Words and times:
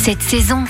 cette 0.00 0.22
saison. 0.22 0.64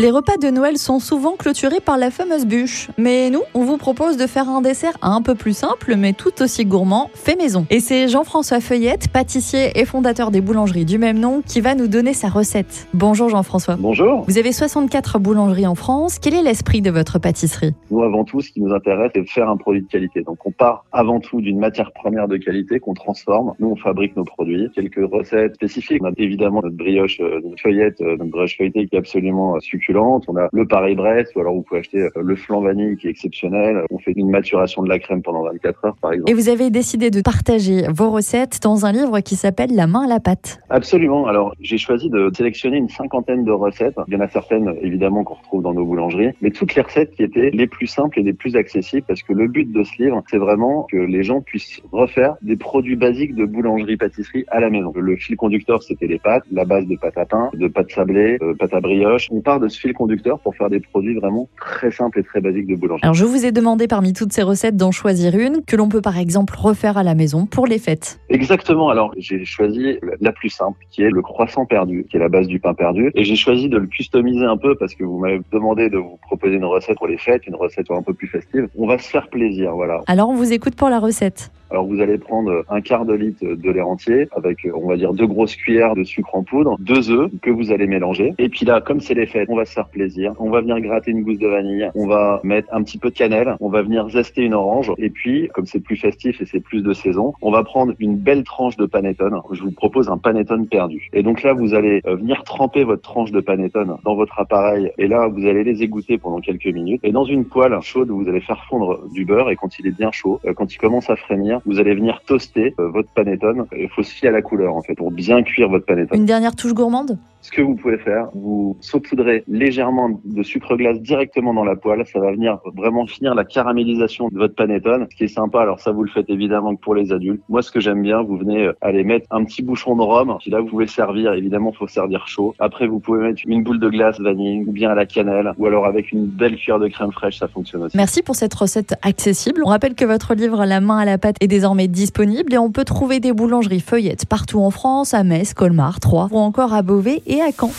Les 0.00 0.10
repas 0.10 0.38
de 0.38 0.48
Noël 0.48 0.78
sont 0.78 0.98
souvent 0.98 1.36
clôturés 1.36 1.80
par 1.84 1.98
la 1.98 2.10
fameuse 2.10 2.46
bûche. 2.46 2.88
Mais 2.96 3.28
nous, 3.28 3.42
on 3.52 3.64
vous 3.64 3.76
propose 3.76 4.16
de 4.16 4.26
faire 4.26 4.48
un 4.48 4.62
dessert 4.62 4.96
un 5.02 5.20
peu 5.20 5.34
plus 5.34 5.54
simple, 5.54 5.94
mais 5.94 6.14
tout 6.14 6.40
aussi 6.40 6.64
gourmand, 6.64 7.10
fait 7.12 7.36
maison. 7.36 7.66
Et 7.68 7.80
c'est 7.80 8.08
Jean-François 8.08 8.60
Feuillette, 8.60 9.08
pâtissier 9.08 9.78
et 9.78 9.84
fondateur 9.84 10.30
des 10.30 10.40
boulangeries 10.40 10.86
du 10.86 10.96
même 10.96 11.18
nom, 11.18 11.42
qui 11.46 11.60
va 11.60 11.74
nous 11.74 11.86
donner 11.86 12.14
sa 12.14 12.28
recette. 12.28 12.88
Bonjour 12.94 13.28
Jean-François. 13.28 13.76
Bonjour. 13.78 14.24
Vous 14.26 14.38
avez 14.38 14.52
64 14.52 15.18
boulangeries 15.18 15.66
en 15.66 15.74
France. 15.74 16.18
Quel 16.18 16.32
est 16.32 16.42
l'esprit 16.42 16.80
de 16.80 16.90
votre 16.90 17.18
pâtisserie? 17.18 17.74
Nous, 17.90 18.02
avant 18.02 18.24
tout, 18.24 18.40
ce 18.40 18.50
qui 18.52 18.62
nous 18.62 18.72
intéresse, 18.72 19.10
c'est 19.14 19.20
de 19.20 19.28
faire 19.28 19.50
un 19.50 19.58
produit 19.58 19.82
de 19.82 19.88
qualité. 19.88 20.22
Donc, 20.22 20.38
on 20.46 20.50
part 20.50 20.86
avant 20.92 21.20
tout 21.20 21.42
d'une 21.42 21.58
matière 21.58 21.92
première 21.92 22.26
de 22.26 22.38
qualité 22.38 22.80
qu'on 22.80 22.94
transforme. 22.94 23.52
Nous, 23.58 23.68
on 23.68 23.76
fabrique 23.76 24.16
nos 24.16 24.24
produits. 24.24 24.70
Quelques 24.74 25.12
recettes 25.12 25.56
spécifiques. 25.56 26.00
On 26.02 26.06
a 26.06 26.12
évidemment 26.16 26.62
notre 26.62 26.76
brioche, 26.76 27.20
euh, 27.20 27.42
notre 27.44 27.60
feuillette, 27.60 28.00
euh, 28.00 28.16
notre 28.16 28.30
brioche 28.30 28.56
feuilletée 28.56 28.86
qui 28.86 28.96
est 28.96 28.98
absolument 28.98 29.56
euh, 29.56 29.58
succulente. 29.90 30.24
On 30.28 30.36
a 30.36 30.48
le 30.52 30.66
Paris-Brest, 30.66 31.32
ou 31.34 31.40
alors 31.40 31.54
vous 31.54 31.62
pouvez 31.62 31.80
acheter 31.80 32.08
le 32.16 32.36
flan 32.36 32.60
vanille 32.60 32.96
qui 32.96 33.06
est 33.06 33.10
exceptionnel. 33.10 33.84
On 33.90 33.98
fait 33.98 34.12
une 34.16 34.30
maturation 34.30 34.82
de 34.82 34.88
la 34.88 34.98
crème 34.98 35.22
pendant 35.22 35.42
24 35.44 35.84
heures, 35.84 35.96
par 36.00 36.12
exemple. 36.12 36.30
Et 36.30 36.34
vous 36.34 36.48
avez 36.48 36.70
décidé 36.70 37.10
de 37.10 37.20
partager 37.20 37.82
vos 37.88 38.10
recettes 38.10 38.60
dans 38.62 38.86
un 38.86 38.92
livre 38.92 39.20
qui 39.20 39.36
s'appelle 39.36 39.74
La 39.74 39.86
main 39.86 40.04
à 40.04 40.06
la 40.06 40.20
pâte. 40.20 40.60
Absolument. 40.70 41.26
Alors, 41.26 41.54
j'ai 41.60 41.78
choisi 41.78 42.08
de 42.10 42.30
sélectionner 42.36 42.76
une 42.76 42.88
cinquantaine 42.88 43.44
de 43.44 43.52
recettes. 43.52 43.96
Il 44.08 44.14
y 44.14 44.16
en 44.16 44.20
a 44.20 44.28
certaines, 44.28 44.74
évidemment, 44.82 45.24
qu'on 45.24 45.34
retrouve 45.34 45.62
dans 45.62 45.74
nos 45.74 45.84
boulangeries, 45.84 46.30
mais 46.40 46.50
toutes 46.50 46.74
les 46.74 46.82
recettes 46.82 47.14
qui 47.14 47.22
étaient 47.22 47.50
les 47.50 47.66
plus 47.66 47.86
simples 47.86 48.18
et 48.20 48.22
les 48.22 48.32
plus 48.32 48.56
accessibles, 48.56 49.04
parce 49.06 49.22
que 49.22 49.32
le 49.32 49.48
but 49.48 49.70
de 49.70 49.82
ce 49.82 50.02
livre, 50.02 50.22
c'est 50.30 50.38
vraiment 50.38 50.86
que 50.90 50.96
les 50.96 51.22
gens 51.22 51.40
puissent 51.40 51.80
refaire 51.92 52.36
des 52.42 52.56
produits 52.56 52.96
basiques 52.96 53.34
de 53.34 53.44
boulangerie-pâtisserie 53.44 54.44
à 54.48 54.60
la 54.60 54.70
maison. 54.70 54.92
Le 54.94 55.16
fil 55.16 55.36
conducteur, 55.36 55.82
c'était 55.82 56.06
les 56.06 56.18
pâtes, 56.18 56.44
la 56.52 56.64
base 56.64 56.86
de 56.86 56.96
pâte 56.96 57.18
à 57.18 57.26
pain, 57.26 57.50
de 57.54 57.68
pâte 57.68 57.90
sablée, 57.90 58.38
de 58.38 58.52
pâte 58.52 58.74
à 58.74 58.80
brioche. 58.80 59.28
On 59.30 59.40
part 59.40 59.60
de 59.60 59.68
ce 59.68 59.79
fil 59.80 59.92
conducteur 59.94 60.38
pour 60.38 60.54
faire 60.54 60.70
des 60.70 60.80
produits 60.80 61.14
vraiment 61.14 61.48
très 61.58 61.90
simples 61.90 62.20
et 62.20 62.22
très 62.22 62.40
basiques 62.40 62.66
de 62.66 62.76
boulangerie. 62.76 63.02
Alors 63.02 63.14
je 63.14 63.24
vous 63.24 63.44
ai 63.44 63.52
demandé 63.52 63.88
parmi 63.88 64.12
toutes 64.12 64.32
ces 64.32 64.42
recettes 64.42 64.76
d'en 64.76 64.92
choisir 64.92 65.34
une 65.34 65.64
que 65.64 65.76
l'on 65.76 65.88
peut 65.88 66.02
par 66.02 66.18
exemple 66.18 66.54
refaire 66.56 66.98
à 66.98 67.02
la 67.02 67.14
maison 67.14 67.46
pour 67.46 67.66
les 67.66 67.78
fêtes. 67.78 68.20
Exactement. 68.28 68.90
Alors 68.90 69.12
j'ai 69.16 69.44
choisi 69.44 69.98
la 70.20 70.32
plus 70.32 70.50
simple 70.50 70.78
qui 70.90 71.02
est 71.02 71.10
le 71.10 71.22
croissant 71.22 71.66
perdu, 71.66 72.06
qui 72.08 72.16
est 72.16 72.20
la 72.20 72.28
base 72.28 72.46
du 72.46 72.60
pain 72.60 72.74
perdu. 72.74 73.10
Et 73.14 73.24
j'ai 73.24 73.36
choisi 73.36 73.68
de 73.68 73.78
le 73.78 73.86
customiser 73.86 74.44
un 74.44 74.56
peu 74.56 74.74
parce 74.76 74.94
que 74.94 75.04
vous 75.04 75.18
m'avez 75.18 75.40
demandé 75.52 75.88
de 75.88 75.98
vous 75.98 76.18
proposer 76.22 76.56
une 76.56 76.64
recette 76.64 76.96
pour 76.96 77.08
les 77.08 77.18
fêtes, 77.18 77.46
une 77.46 77.54
recette 77.54 77.90
un 77.90 78.02
peu 78.02 78.14
plus 78.14 78.28
festive. 78.28 78.68
On 78.76 78.86
va 78.86 78.98
se 78.98 79.08
faire 79.08 79.28
plaisir, 79.28 79.74
voilà. 79.74 80.00
Alors 80.06 80.28
on 80.28 80.34
vous 80.34 80.52
écoute 80.52 80.74
pour 80.74 80.88
la 80.88 80.98
recette. 80.98 81.50
Alors 81.70 81.86
vous 81.86 82.00
allez 82.00 82.18
prendre 82.18 82.64
un 82.68 82.80
quart 82.80 83.04
de 83.04 83.14
litre 83.14 83.44
de 83.44 83.70
lait 83.70 83.80
entier 83.80 84.28
avec, 84.32 84.66
on 84.74 84.88
va 84.88 84.96
dire, 84.96 85.12
deux 85.12 85.26
grosses 85.26 85.56
cuillères 85.56 85.94
de 85.94 86.04
sucre 86.04 86.34
en 86.34 86.42
poudre, 86.42 86.76
deux 86.80 87.10
œufs 87.10 87.30
que 87.42 87.50
vous 87.50 87.72
allez 87.72 87.86
mélanger. 87.86 88.34
Et 88.38 88.48
puis 88.48 88.66
là, 88.66 88.80
comme 88.80 89.00
c'est 89.00 89.14
les 89.14 89.26
fêtes, 89.26 89.48
on 89.50 89.56
va 89.56 89.64
se 89.64 89.72
faire 89.72 89.88
plaisir. 89.88 90.34
On 90.38 90.50
va 90.50 90.60
venir 90.60 90.80
gratter 90.80 91.10
une 91.10 91.22
gousse 91.22 91.38
de 91.38 91.48
vanille. 91.48 91.90
On 91.94 92.06
va 92.06 92.40
mettre 92.42 92.68
un 92.72 92.82
petit 92.82 92.98
peu 92.98 93.10
de 93.10 93.14
cannelle. 93.14 93.56
On 93.60 93.68
va 93.68 93.82
venir 93.82 94.08
zester 94.08 94.42
une 94.42 94.54
orange. 94.54 94.92
Et 94.98 95.10
puis, 95.10 95.48
comme 95.54 95.66
c'est 95.66 95.80
plus 95.80 95.96
festif 95.96 96.40
et 96.40 96.46
c'est 96.46 96.60
plus 96.60 96.82
de 96.82 96.92
saison, 96.92 97.34
on 97.42 97.50
va 97.50 97.62
prendre 97.62 97.94
une 97.98 98.16
belle 98.16 98.44
tranche 98.44 98.76
de 98.76 98.86
panettone. 98.86 99.40
Je 99.52 99.62
vous 99.62 99.72
propose 99.72 100.08
un 100.08 100.18
panettone 100.18 100.66
perdu. 100.66 101.08
Et 101.12 101.22
donc 101.22 101.42
là, 101.42 101.52
vous 101.52 101.74
allez 101.74 102.00
euh, 102.06 102.16
venir 102.16 102.42
tremper 102.44 102.84
votre 102.84 103.02
tranche 103.02 103.30
de 103.30 103.40
panettone 103.40 103.96
dans 104.04 104.14
votre 104.14 104.38
appareil. 104.40 104.90
Et 104.98 105.06
là, 105.06 105.28
vous 105.28 105.46
allez 105.46 105.64
les 105.64 105.82
égoutter 105.82 106.18
pendant 106.18 106.40
quelques 106.40 106.66
minutes. 106.66 107.00
Et 107.04 107.12
dans 107.12 107.24
une 107.24 107.44
poêle 107.44 107.76
chaude, 107.82 108.10
vous 108.10 108.28
allez 108.28 108.40
faire 108.40 108.64
fondre 108.68 109.08
du 109.12 109.24
beurre. 109.24 109.50
Et 109.50 109.56
quand 109.56 109.78
il 109.78 109.86
est 109.86 109.96
bien 109.96 110.10
chaud, 110.10 110.40
euh, 110.44 110.52
quand 110.52 110.72
il 110.72 110.78
commence 110.78 111.08
à 111.10 111.16
frémir, 111.16 111.59
vous 111.66 111.78
allez 111.78 111.94
venir 111.94 112.20
toaster 112.26 112.74
euh, 112.78 112.88
votre 112.88 113.10
panettone. 113.10 113.66
Il 113.76 113.88
faut 113.88 114.02
se 114.02 114.12
fier 114.12 114.28
à 114.28 114.32
la 114.32 114.42
couleur 114.42 114.74
en 114.74 114.82
fait 114.82 114.94
pour 114.94 115.10
bien 115.10 115.42
cuire 115.42 115.68
votre 115.68 115.86
panettone. 115.86 116.18
Une 116.18 116.26
dernière 116.26 116.54
touche 116.54 116.74
gourmande? 116.74 117.18
Ce 117.42 117.50
que 117.50 117.62
vous 117.62 117.74
pouvez 117.74 117.98
faire, 117.98 118.28
vous 118.34 118.76
saupoudrez 118.80 119.44
légèrement 119.48 120.20
de 120.24 120.42
sucre 120.42 120.76
glace 120.76 121.00
directement 121.00 121.54
dans 121.54 121.64
la 121.64 121.76
poêle. 121.76 122.04
Ça 122.06 122.20
va 122.20 122.32
venir 122.32 122.58
vraiment 122.76 123.06
finir 123.06 123.34
la 123.34 123.44
caramélisation 123.44 124.28
de 124.28 124.38
votre 124.38 124.54
panettone. 124.54 125.06
Ce 125.10 125.16
qui 125.16 125.24
est 125.24 125.28
sympa, 125.28 125.60
alors 125.60 125.80
ça 125.80 125.92
vous 125.92 126.04
le 126.04 126.10
faites 126.10 126.28
évidemment 126.28 126.74
que 126.74 126.80
pour 126.80 126.94
les 126.94 127.12
adultes. 127.12 127.42
Moi, 127.48 127.62
ce 127.62 127.70
que 127.70 127.80
j'aime 127.80 128.02
bien, 128.02 128.22
vous 128.22 128.36
venez 128.36 128.66
euh, 128.66 128.72
aller 128.80 129.04
mettre 129.04 129.26
un 129.30 129.44
petit 129.44 129.62
bouchon 129.62 129.96
de 129.96 130.02
rhum. 130.02 130.36
Puis 130.40 130.50
là, 130.50 130.60
vous 130.60 130.66
pouvez 130.66 130.86
servir. 130.86 131.32
Évidemment, 131.32 131.72
faut 131.72 131.88
servir 131.88 132.26
chaud. 132.26 132.54
Après, 132.58 132.86
vous 132.86 133.00
pouvez 133.00 133.20
mettre 133.20 133.42
une 133.46 133.62
boule 133.62 133.80
de 133.80 133.88
glace 133.88 134.20
vanille 134.20 134.64
ou 134.66 134.72
bien 134.72 134.90
à 134.90 134.94
la 134.94 135.06
cannelle 135.06 135.52
ou 135.58 135.66
alors 135.66 135.86
avec 135.86 136.12
une 136.12 136.26
belle 136.26 136.56
cuillère 136.56 136.78
de 136.78 136.88
crème 136.88 137.12
fraîche. 137.12 137.38
Ça 137.38 137.48
fonctionne 137.48 137.84
aussi. 137.84 137.96
Merci 137.96 138.22
pour 138.22 138.36
cette 138.36 138.54
recette 138.54 138.94
accessible. 139.02 139.62
On 139.64 139.68
rappelle 139.68 139.94
que 139.94 140.04
votre 140.04 140.34
livre 140.34 140.64
La 140.66 140.80
main 140.80 140.98
à 140.98 141.04
la 141.04 141.18
pâte 141.18 141.36
est 141.40 141.48
désormais 141.48 141.88
disponible 141.88 142.52
et 142.52 142.58
on 142.58 142.70
peut 142.70 142.84
trouver 142.84 143.20
des 143.20 143.32
boulangeries 143.32 143.80
feuillettes 143.80 144.26
partout 144.26 144.60
en 144.60 144.70
France, 144.70 145.14
à 145.14 145.24
Metz, 145.24 145.54
Colmar, 145.54 146.00
Troyes 146.00 146.28
ou 146.30 146.38
encore 146.38 146.74
à 146.74 146.82
Beauvais 146.82 147.22
et 147.30 147.40
à 147.40 147.50
Caen. 147.52 147.72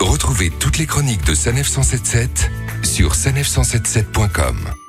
Retrouvez 0.00 0.50
toutes 0.50 0.78
les 0.78 0.86
chroniques 0.86 1.24
de 1.24 1.34
Sanef 1.34 1.68
177 1.68 2.50
sur 2.82 3.14
sanef177.com. 3.14 4.83